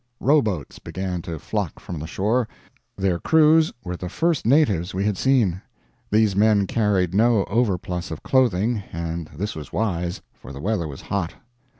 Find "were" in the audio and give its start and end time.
3.83-3.95